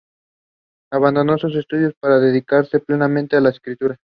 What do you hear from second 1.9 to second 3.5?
para dedicarse plenamente a la